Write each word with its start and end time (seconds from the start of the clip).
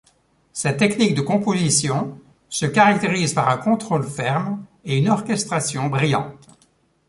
Sa 0.51 0.73
technique 0.73 1.13
de 1.13 1.21
composition 1.21 2.19
se 2.49 2.65
caractérise 2.65 3.35
par 3.35 3.49
un 3.49 3.57
contrôle 3.57 4.01
ferme 4.03 4.65
et 4.83 4.97
une 4.97 5.09
orchestration 5.11 5.89
brillante. 5.89 6.47